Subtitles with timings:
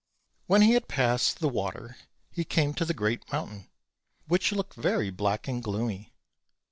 [0.47, 1.95] When he had passed the water
[2.31, 3.69] he came to the great mountain,
[4.27, 6.11] which looked very black and gloomy.